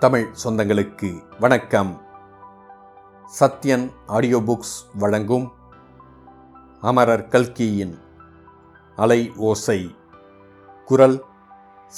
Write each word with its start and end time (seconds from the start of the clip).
தமிழ் 0.00 0.34
சொந்தங்களுக்கு 0.44 1.38
வணக்கம். 1.40 2.02
Sathyan 3.40 3.92
audio 4.06 4.38
books 4.38 4.90
வழங்கும் 4.94 5.52
அமரர் 6.80 7.28
கல்கியின் 7.28 7.98
அலை 8.96 9.32
ஓசை. 9.36 9.96
குரல் 10.84 11.24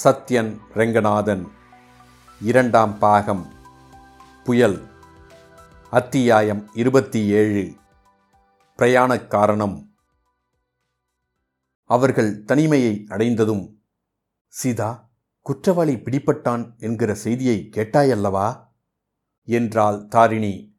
சத்யன் 0.04 0.60
ரெங்கநாதன். 0.74 1.48
இரண்டாம் 2.40 2.98
பாகம். 2.98 3.52
புயல். 4.44 4.90
அத்தியாயம் 5.90 6.70
இருபத்தி 6.74 7.26
ஏழு. 7.26 7.76
பிரயாணக் 8.76 9.30
காரணம். 9.30 9.94
அவர்கள் 11.84 12.44
தனிமையை 12.44 13.06
அடைந்ததும் 13.08 13.82
சீதா 14.48 15.10
குற்றவாளி 15.42 15.94
பிடிபட்டான் 15.94 16.78
என்கிற 16.78 17.14
செய்தியை 17.14 17.68
கேட்டாயல்லவா? 17.70 18.70
என்றாள் 19.44 20.06
தாரிணி. 20.06 20.78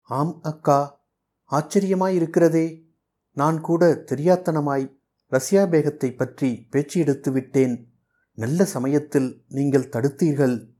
ஆம் 0.00 0.40
அக்கா 0.42 1.04
ஆச்சரியமாயிருக்கிறதே. 1.50 2.84
நான் 3.32 3.60
கூட 3.60 4.04
தெரியாத்தனமாய் 4.06 4.96
ரஷ்யா 5.26 5.64
பேகத்தை 5.64 6.16
பற்றி 6.16 6.66
பேச்சு 6.70 7.00
எடுத்து 7.00 7.32
விட்டேன். 7.32 7.94
நல்ல 8.32 8.64
சமயத்தில் 8.64 9.44
நீங்கள் 9.48 9.88
தடுத்தீர்கள் 9.88 10.74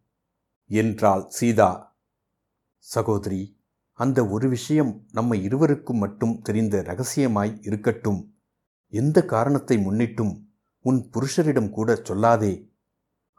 என்றாள் 0.67 1.29
சீதா. 1.29 1.97
சகோதரி 2.79 3.61
அந்த 3.93 4.27
ஒரு 4.27 4.49
விஷயம் 4.49 5.07
நம்ம 5.13 5.37
இருவருக்கும் 5.37 5.97
மட்டும் 5.97 6.41
தெரிந்த 6.43 6.83
ரகசியமாய் 6.83 7.59
இருக்கட்டும். 7.61 8.35
எந்த 8.89 9.25
காரணத்தை 9.25 9.77
முன்னிட்டும் 9.77 10.45
உன் 10.81 11.11
புருஷரிடம் 11.13 11.71
கூட 11.71 11.93
சொல்லாதே. 11.95 12.72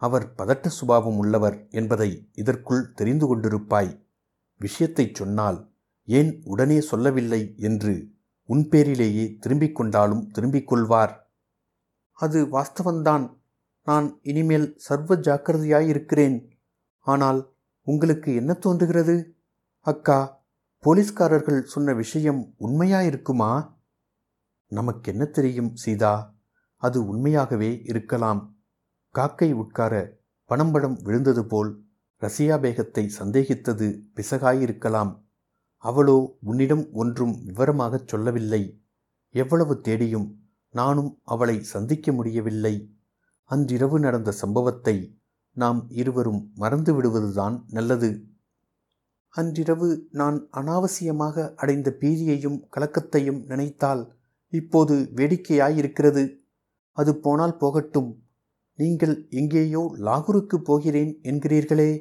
அவர் 0.06 0.34
பதட்ட 0.38 0.68
சுபாவம் 0.68 1.18
உள்ளவர் 1.18 1.68
என்பதை 1.70 2.30
இதற்குள் 2.34 2.92
தெரிந்து 2.92 3.26
கொண்டிருப்பாய். 3.28 4.06
விஷயத்தைச் 4.60 5.16
சொன்னால் 5.16 5.72
ஏன் 6.04 6.42
உடனே 6.46 6.82
சொல்லவில்லை 6.82 7.54
என்று 7.58 8.12
உன் 8.44 8.70
பேரிலேயே 8.70 9.38
திரும்பிக் 9.40 9.76
கொண்டாலும் 9.76 10.32
திரும்பிக் 10.32 10.68
கொள்வார். 10.68 11.34
அது 12.12 12.46
வாஸ்தவந்தான் 12.46 13.40
நான் 13.84 14.20
இனிமேல் 14.22 14.74
சர்வ 14.78 15.16
ஜாக்கிரதையாயிருக்கிறேன். 15.16 16.50
ஆனால் 17.00 17.56
உங்களுக்கு 17.82 18.36
என்ன 18.36 18.54
தோன்றுகிறது? 18.54 19.36
அக்கா 19.80 20.46
போலீஸ்காரர்கள் 20.80 21.62
சொன்ன 21.62 21.94
விஷயம் 21.94 22.54
உண்மையாயிருக்குமா? 22.60 23.74
நமக்கென்ன 24.68 25.26
தெரியும் 25.26 25.76
சீதா? 25.76 26.36
அது 26.78 27.08
உண்மையாகவே 27.08 27.82
இருக்கலாம். 27.84 28.53
காக்கை 29.16 29.54
உட்கார 29.54 30.22
பணம்படம் 30.46 31.02
விழுந்தது 31.02 31.46
போல் 31.46 31.86
ரசியா 32.22 32.56
பேகத்தை 32.64 33.10
சந்தேகித்தது 33.20 34.02
பிசகாயிருக்கலாம். 34.16 35.22
அவளோ 35.78 36.38
உன்னிடம் 36.40 36.92
ஒன்றும் 36.92 37.44
விவரமாகச் 37.46 38.08
சொல்லவில்லை. 38.08 38.84
எவ்வளவு 39.30 39.82
தேடியும் 39.82 40.40
நானும் 40.70 41.20
அவளை 41.24 41.64
சந்திக்க 41.64 42.12
முடியவில்லை. 42.12 42.96
அன்றிரவு 43.44 44.00
நடந்த 44.00 44.32
சம்பவத்தை 44.32 45.22
நாம் 45.52 45.90
இருவரும் 45.90 46.52
மறந்து 46.56 46.94
விடுவதுதான் 46.94 47.64
நல்லது. 47.68 48.28
அன்றிரவு 49.30 50.08
நான் 50.12 50.48
அனாவசியமாக 50.52 51.54
அடைந்த 51.56 51.98
பீதியையும் 52.00 52.60
கலக்கத்தையும் 52.78 53.46
நினைத்தால் 53.46 54.18
இப்போது 54.50 55.10
வேடிக்கையாயிருக்கிறது. 55.16 56.38
அது 56.92 57.20
போனால் 57.20 57.58
போகட்டும். 57.58 58.23
நீங்கள் 58.80 59.16
எங்கேயோ 59.30 59.84
லாகூருக்கு 59.98 60.58
போகிறேன் 60.58 61.20
என்கிறீர்களே. 61.24 61.92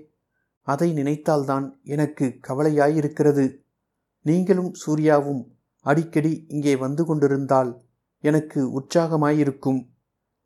அதை 0.67 0.93
நினைத்தால்தான் 0.93 1.67
எனக்கு 1.83 2.27
கவலையாயிருக்கிறது. 2.49 3.45
நீங்களும் 4.27 4.73
சூர்யாவும் 4.75 5.43
அடிக்கடி 5.87 6.45
இங்கே 6.49 6.77
வந்து 6.77 7.05
கொண்டிருந்தால் 7.05 7.71
எனக்கு 8.25 8.61
உற்சாகமாயிருக்கும். 8.79 9.81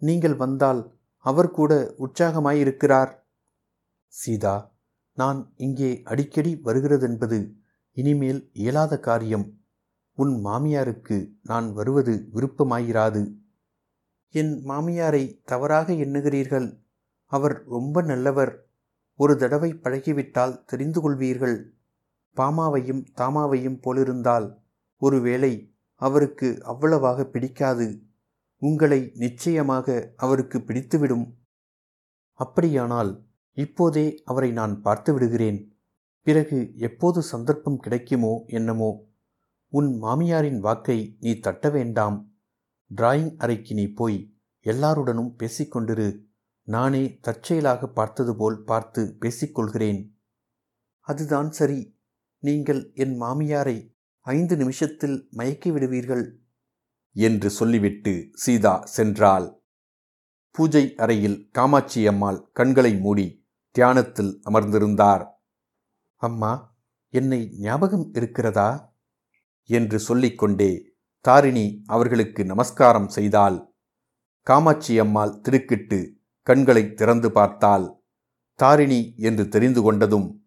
நீங்கள் 0.03 0.37
வந்தால் 0.37 0.81
அவர் 1.25 1.51
கூட 1.51 1.73
உற்சாகமாயிருக்கிறார். 1.99 3.13
சீதா 4.13 4.57
நான் 5.13 5.53
இங்கே 5.57 5.91
அடிக்கடி 6.05 6.53
வருகிறதென்பது 6.65 7.39
இனிமேல் 7.97 8.51
இயலாத 8.53 8.95
காரியம். 8.99 9.47
உன் 10.19 10.35
மாமியாருக்கு 10.45 11.17
நான் 11.43 11.73
வருவது 11.73 12.15
விருப்பமாயிராது. 12.33 13.23
என் 14.37 14.65
மாமியாரை 14.65 15.41
தவறாக 15.45 15.93
எண்ணுகிறீர்கள். 15.93 16.81
அவர் 17.25 17.65
ரொம்ப 17.67 18.03
நல்லவர். 18.03 18.69
ஒரு 19.15 19.37
தடவை 19.37 19.73
பழகிவிட்டால் 19.73 20.65
தெரிந்து 20.65 21.01
கொள்வீர்கள். 21.01 21.71
பாமாவையும் 22.37 23.07
தாமாவையும் 23.17 23.81
போலிருந்தால் 23.83 24.59
ஒருவேளை 24.97 25.75
அவருக்கு 25.95 26.59
அவ்வளவாக 26.63 27.25
பிடிக்காது. 27.25 28.03
உங்களை 28.57 29.13
நிச்சயமாக 29.15 30.13
அவருக்கு 30.17 30.59
பிடித்துவிடும். 30.59 31.27
அப்படியானால் 32.33 33.25
இப்போதே 33.53 34.23
அவரை 34.25 34.53
நான் 34.53 34.81
பார்த்து 34.83 35.13
விடுகிறேன். 35.13 35.61
பிறகு 36.23 36.73
எப்போது 36.77 37.23
சந்தர்ப்பம் 37.23 37.79
கிடைக்குமோ 37.79 38.45
என்னமோ. 38.47 38.91
உன் 39.69 40.03
மாமியாரின் 40.03 40.59
வாக்கை 40.59 41.17
நீ 41.21 41.39
தட்ட 41.39 41.71
வேண்டாம். 41.71 42.36
டிராயிங் 42.95 43.37
அறைக்கு 43.37 43.75
நீ 43.75 43.87
போய் 43.87 44.35
எல்லாருடனும் 44.61 45.37
பேசிக்கொண்டிரு. 45.39 46.25
நானே 46.63 47.19
தற்செயலாக 47.21 47.89
பார்த்தது 47.89 48.37
போல் 48.37 48.65
பார்த்து 48.65 49.17
பேசிக்கொள்கிறேன். 49.21 50.15
அதுதான் 51.01 51.51
சரி. 51.51 51.99
நீங்கள் 52.39 52.93
என் 52.95 53.21
மாமியாரை 53.21 53.95
ஐந்து 54.21 54.57
நிமிஷத்தில் 54.57 55.29
மயக்கி 55.37 55.73
விடுவீர்கள். 55.73 56.41
என்று 57.13 57.51
சொல்லிவிட்டு 57.51 58.31
சீதா 58.33 58.89
சென்றாள். 58.97 59.59
பூஜை 60.51 60.95
அறையில் 60.97 61.49
காமாட்சி 61.51 62.07
அம்மாள் 62.07 62.51
கண்களை 62.53 62.97
மூடி 62.97 63.47
தியானத்தில் 63.71 64.41
அமர்ந்திருந்தார். 64.45 65.29
அம்மா 66.17 66.77
என்னை 67.09 67.51
ஞாபகம் 67.59 68.11
இருக்கிறதா? 68.13 68.95
என்று 69.63 69.99
சொல்லிக்கொண்டே 69.99 70.96
தாரிணி 71.21 71.83
அவர்களுக்கு 71.87 72.45
நமஸ்காரம் 72.45 73.09
செய்தாள். 73.09 73.75
காமாட்சி 74.43 74.99
அம்மாள் 74.99 75.41
திடுக்கிட்டு 75.41 76.21
கண்களை 76.43 76.95
திறந்து 76.95 77.33
பார்த்தாள். 77.33 78.03
தாரிணி 78.55 79.15
என்று 79.17 79.49
தெரிந்து 79.49 79.93
கொண்டதும் 79.93 80.39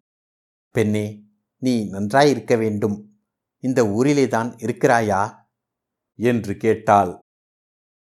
பெண்ணே 0.70 1.24
நீ 1.56 1.90
நன்றாயிருக்க 1.90 2.58
வேண்டும். 2.58 3.20
இந்த 3.58 3.82
ஊரிலேதான் 3.82 4.56
இருக்கிறாயா? 4.56 5.38
என்று 6.14 6.56
கேட்டாள். 6.56 7.18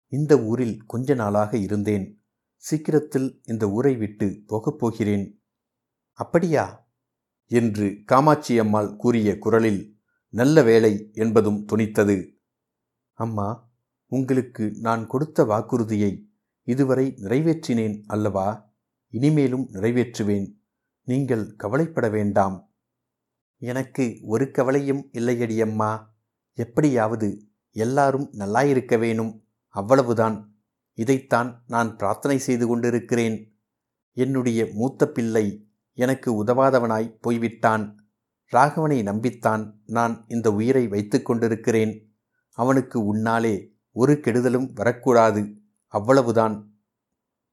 இந்த 0.08 0.44
ஊரில் 0.44 0.84
கொஞ்ச 0.86 1.14
நாளாக 1.14 1.58
இருந்தேன். 1.58 2.26
சீக்கிரத்தில் 2.56 3.42
இந்த 3.44 3.70
ஊரை 3.70 3.96
விட்டு 3.96 4.44
போகப் 4.48 4.80
போகிறேன். 4.80 5.44
அப்படியா? 6.14 6.92
என்று 7.46 8.02
காமாட்சி 8.06 8.60
அம்மாள் 8.60 8.96
கூறிய 8.96 9.38
குரலில் 9.38 10.00
நல்ல 10.30 10.62
வேலை 10.62 11.10
என்பதும் 11.14 11.66
துணித்தது. 11.72 12.33
அம்மா 13.14 13.72
உங்களுக்கு 14.08 14.76
நான் 14.80 15.08
கொடுத்த 15.08 15.44
வாக்குறுதியை 15.44 16.30
இதுவரை 16.64 17.14
நிறைவேற்றினேன் 17.18 18.04
அல்லவா? 18.08 18.74
இனிமேலும் 19.10 19.70
நிறைவேற்றுவேன். 19.72 20.52
நீங்கள் 21.02 21.56
கவலைப்பட 21.56 22.10
வேண்டாம். 22.10 22.74
எனக்கு 23.58 24.20
ஒரு 24.24 24.52
கவலையும் 24.52 25.10
இல்லையடியம்மா 25.12 26.06
எப்படியாவது 26.54 27.48
எல்லாரும் 27.72 28.32
நல்லாயிருக்க 28.34 29.00
வேணும். 29.00 29.48
அவ்வளவுதான். 29.68 30.56
இதைத்தான் 30.94 31.64
நான் 31.68 31.98
பிரார்த்தனை 31.98 32.38
செய்து 32.38 32.68
கொண்டிருக்கிறேன். 32.68 33.58
என்னுடைய 34.12 34.68
மூத்த 34.74 35.10
பிள்ளை 35.10 35.68
எனக்கு 35.94 36.44
உதவாதவனாய் 36.46 37.18
போய்விட்டான். 37.22 38.10
ராகவனை 38.52 39.04
நம்பித்தான் 39.04 39.74
நான் 39.86 40.26
இந்த 40.28 40.52
உயிரை 40.52 40.88
வைத்து 40.88 41.22
கொண்டிருக்கிறேன். 41.22 42.13
அவனுக்கு 42.54 43.16
உன்னாலே 43.16 43.72
ஒரு 43.92 44.14
கெடுதலும் 44.14 44.72
வரக்கூடாது. 44.74 45.58
அவ்வளவுதான். 45.88 46.74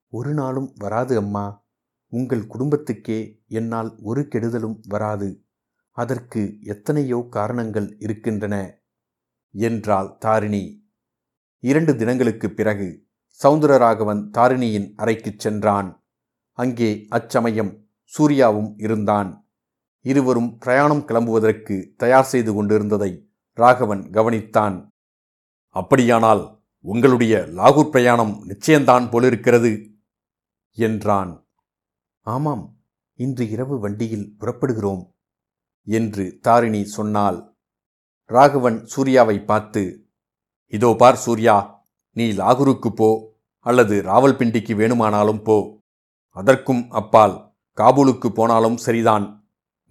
ஒரு 0.08 0.34
நாளும் 0.34 0.72
வராது 0.76 1.16
அம்மா. 1.16 1.64
உங்கள் 2.06 2.46
குடும்பத்துக்கே 2.46 3.46
என்னால் 3.46 3.98
ஒரு 4.02 4.20
கெடுதலும் 4.20 4.78
வராது. 4.88 5.44
அதற்கு 5.90 6.58
எத்தனையோ 6.62 7.26
காரணங்கள் 7.30 7.96
இருக்கின்றன. 7.98 8.80
என்றாள் 9.52 10.16
தாரிணி. 10.18 10.88
இரண்டு 11.58 11.92
தினங்களுக்குப் 11.92 12.56
பிறகு 12.56 13.06
சவுந்தரராகவன் 13.42 14.30
தாரிணியின் 14.30 14.94
அறைக்குச் 14.96 15.38
சென்றான். 15.38 16.04
அங்கே 16.52 17.06
அச்சமயம் 17.08 17.88
சூர்யாவும் 18.04 18.74
இருந்தான். 18.76 19.48
இருவரும் 20.00 20.58
பிரயாணம் 20.58 21.06
கிளம்புவதற்கு 21.06 21.94
தயார் 21.96 22.24
செய்து 22.24 22.54
கொண்டிருந்ததை 22.54 23.30
ராகவன் 23.52 24.02
கவனித்தான். 24.02 24.89
அப்படியானால் 25.76 26.42
உங்களுடைய 26.84 27.34
லாகூர் 27.58 27.90
பிரயாணம் 27.90 28.34
நிச்சயம்தான் 28.48 29.06
போலிருக்கிறது 29.10 29.72
என்றான். 30.78 31.32
ஆமாம் 32.26 32.64
இன்று 33.18 33.44
இரவு 33.48 33.76
வண்டியில் 33.78 34.26
புறப்படுகிறோம் 34.38 35.02
என்று 35.86 36.24
தாரிணி 36.40 36.82
சொன்னாள் 36.84 37.38
ராகவன் 38.30 38.78
சூர்யாவை 38.86 39.36
பார்த்து 39.44 39.82
இதோ 40.72 40.90
பார் 40.98 41.16
சூர்யா 41.16 41.56
நீ 42.16 42.26
லாகூருக்கு 42.30 42.90
போ 42.90 43.08
அல்லது 43.66 43.94
ராவல்பிண்டிக்கு 44.02 44.74
வேணுமானாலும் 44.74 45.42
போ. 45.42 45.56
அதற்கும் 46.36 46.82
அப்பால் 46.90 47.34
காபூலுக்கு 47.78 48.28
போனாலும் 48.28 48.76
சரிதான். 48.76 49.26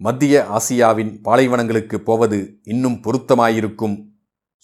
மத்திய 0.00 0.34
ஆசியாவின் 0.56 1.12
பாலைவனங்களுக்கு 1.26 1.96
போவது 2.08 2.38
இன்னும் 2.62 2.98
பொருத்தமாயிருக்கும். 3.04 3.96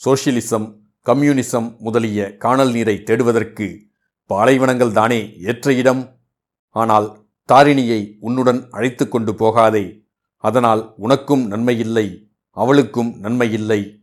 சோஷியலிசம் 0.00 0.66
கம்யூனிசம் 1.06 1.78
முதலிய 1.78 2.36
காணல் 2.36 2.72
நீரை 2.72 3.02
தேடுவதற்கு 3.02 3.86
பாலைவனங்கள் 4.26 4.92
தானே 4.92 5.36
ஏற்ற 5.38 5.72
இடம். 5.72 6.20
ஆனால் 6.68 7.26
தாரிணியை 7.48 8.16
உன்னுடன் 8.20 8.66
அழைத்து 8.70 9.08
கொண்டு 9.08 9.34
போகாதே. 9.34 10.04
அதனால் 10.36 10.94
உனக்கும் 10.96 11.50
நன்மையில்லை 11.50 12.30
அவளுக்கும் 12.50 13.22
நன்மையில்லை 13.22 14.02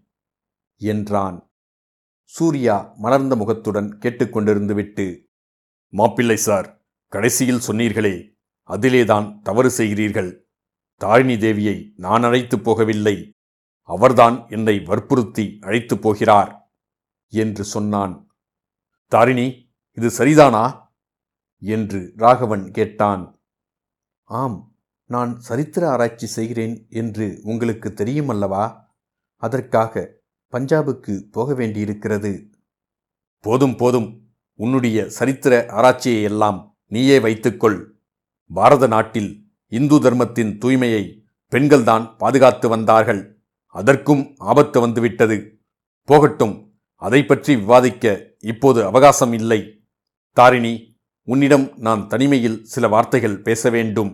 என்றான். 0.77 1.51
சூர்யா 2.23 2.93
மலர்ந்த 2.95 3.35
முகத்துடன் 3.35 3.97
கேட்டுக்கொண்டிருந்து 3.99 4.73
விட்டு 4.73 5.27
மாப்பிள்ளை 5.89 6.35
சார் 6.35 6.81
கடைசியில் 7.07 7.61
சொன்னீர்களே 7.67 8.39
அதிலேதான் 8.69 9.39
தவறு 9.41 9.71
செய்கிறீர்கள். 9.77 10.37
தாரிணி 10.95 11.35
தேவியை 11.35 11.91
நான் 11.95 12.23
அழைத்துப் 12.23 12.69
போகவில்லை. 12.69 13.29
அவர்தான் 13.81 14.45
என்னை 14.49 14.79
வற்புறுத்தி 14.79 15.57
அழைத்துப் 15.61 16.01
போகிறார். 16.01 16.62
என்று 17.33 17.63
சொன்னான். 17.63 18.35
தாரிணி 19.07 19.75
இது 19.91 20.07
சரிதானா? 20.07 20.81
என்று 21.59 22.13
ராகவன் 22.17 22.71
கேட்டான். 22.71 23.39
ஆம் 24.23 24.75
நான் 25.05 25.39
சரித்திர 25.39 25.89
ஆராய்ச்சி 25.89 26.27
செய்கிறேன் 26.27 26.85
என்று 26.89 27.39
உங்களுக்கு 27.43 27.93
தெரியும் 27.93 28.29
அல்லவா 28.29 28.91
அதற்காக 29.35 30.09
பஞ்சாபுக்கு 30.51 31.21
போக 31.31 31.53
வேண்டியிருக்கிறது. 31.53 32.49
போதும் 33.39 33.75
போதும். 33.75 34.35
உன்னுடைய 34.53 35.09
சரித்திர 35.09 35.65
ஆராய்ச்சியை 35.69 36.23
எல்லாம் 36.23 36.77
நீயே 36.87 37.19
வைத்துக்கொள். 37.19 37.99
பாரத 38.53 38.87
நாட்டில் 38.87 39.51
இந்து 39.67 39.99
தர்மத்தின் 39.99 40.57
தூய்மையை 40.57 41.21
பெண்கள்தான் 41.51 42.17
பாதுகாத்து 42.17 42.69
வந்தார்கள். 42.69 43.41
அதற்கும் 43.65 44.35
ஆபத்து 44.37 44.79
வந்துவிட்டது. 44.79 45.61
போகட்டும். 46.03 46.72
அதை 47.03 47.21
பற்றி 47.25 47.53
விவாதிக்க 47.55 48.05
இப்போது 48.39 48.79
அவகாசம் 48.85 49.33
இல்லை. 49.33 49.61
தாரிணி 50.37 50.73
உன்னிடம் 51.27 51.65
நான் 51.77 52.07
தனிமையில் 52.07 52.59
சில 52.63 52.87
வார்த்தைகள் 52.87 53.41
பேச 53.41 53.69
வேண்டும் 53.69 54.11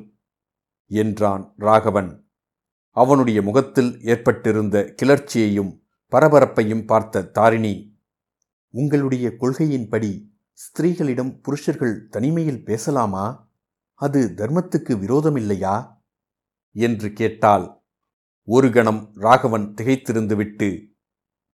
என்றான் 0.92 1.44
ராகவன். 1.58 2.12
அவனுடைய 2.96 3.40
முகத்தில் 3.42 3.92
ஏற்பட்டிருந்த 4.04 4.94
கிளர்ச்சியையும் 5.02 5.72
பரபரப்பையும் 6.12 6.86
பார்த்த 6.86 7.24
தாரிணி 7.38 7.74
உங்களுடைய 8.74 9.28
கொள்கையின்படி 9.40 10.12
ஸ்திரீகளிடம் 10.60 11.34
புருஷர்கள் 11.42 12.08
தனிமையில் 12.08 12.64
பேசலாமா? 12.64 13.26
அது 14.00 14.22
தர்மத்துக்கு 14.38 14.94
விரோதமில்லையா? 15.04 15.78
என்று 16.76 17.10
கேட்டால் 17.14 17.66
ஒரு 18.48 18.72
கணம் 18.72 19.02
ராகவன் 19.16 19.74
திகைத்திருந்துவிட்டு 19.78 20.70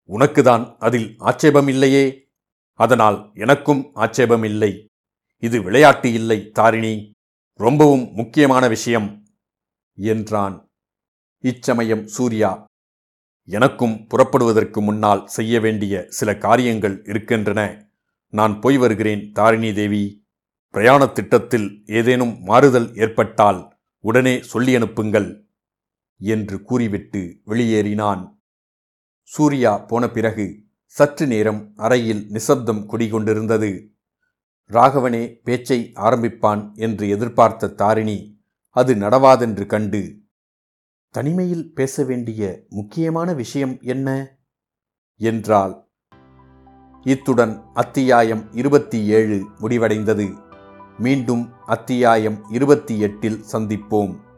உனக்குதான் 0.08 0.76
அதில் 0.78 1.14
ஆட்சேபம் 1.18 1.68
இல்லையே 1.68 2.28
அதனால் 2.72 3.30
எனக்கும் 3.34 3.90
ஆட்சேபம் 3.94 4.42
இல்லை 4.42 4.86
இது 5.38 5.62
விளையாட்டு 5.62 6.12
இல்லை 6.12 6.50
தாரிணி. 6.50 7.10
ரொம்பவும் 7.54 8.12
முக்கியமான 8.12 8.68
விஷயம் 8.68 9.26
என்றான். 9.94 10.70
இச்சமயம் 11.38 12.06
சூர்யா. 12.06 12.64
எனக்கும் 13.44 14.06
புறப்படுவதற்கு 14.06 14.82
முன்னால் 14.82 15.26
செய்ய 15.26 15.60
வேண்டிய 15.60 16.04
சில 16.08 16.36
காரியங்கள் 16.36 17.04
இருக்கின்றன. 17.04 17.88
நான் 18.28 18.60
போய் 18.60 18.76
வருகிறேன் 18.76 19.32
தாரிணி 19.32 19.72
தேவி. 19.72 20.24
பிரயாணத் 20.72 21.14
திட்டத்தில் 21.14 21.82
ஏதேனும் 21.86 22.42
மாறுதல் 22.42 22.96
ஏற்பட்டால் 22.96 23.78
உடனே 23.98 24.42
சொல்லி 24.42 24.74
அனுப்புங்கள் 24.74 25.46
என்று 26.18 26.62
கூறிவிட்டு 26.62 27.40
வெளியேறினான். 27.46 28.31
சூர்யா 29.32 29.78
போன 29.78 30.10
பிறகு 30.10 30.62
சற்று 30.84 31.26
நேரம் 31.26 31.72
அறையில் 31.76 32.26
நிசப்தம் 32.28 32.90
குடிகொண்டிருந்தது. 32.90 33.86
ராகவனே 34.70 35.40
பேச்சை 35.42 35.92
ஆரம்பிப்பான் 35.94 36.72
என்று 36.74 37.08
எதிர்பார்த்த 37.08 37.68
தாரிணி 37.68 38.40
அது 38.68 38.94
நடவாதென்று 38.94 39.66
கண்டு 39.66 40.20
தனிமையில் 41.10 41.74
பேச 41.74 42.04
வேண்டிய 42.04 42.62
முக்கியமான 42.68 43.32
விஷயம் 43.32 43.78
என்ன? 43.80 44.38
என்றாள். 45.16 45.88
இத்துடன் 47.02 47.62
அத்தியாயம் 47.74 48.52
இருபத்தி 48.52 49.06
ஏழு 49.06 49.46
முடிவடைந்தது. 49.60 50.36
மீண்டும் 50.98 51.52
அத்தியாயம் 51.66 52.44
இருபத்தி 52.50 52.98
எட்டில் 52.98 53.44
சந்திப்போம். 53.52 54.31